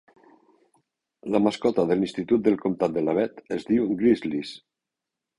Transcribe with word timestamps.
La 1.33 1.41
mascota 1.47 1.83
de 1.91 1.97
l'institut 1.99 2.43
del 2.47 2.57
comtat 2.63 2.95
de 2.95 3.03
Labette 3.09 3.45
es 3.57 3.67
diu 3.69 3.85
Grizzlies. 4.01 4.55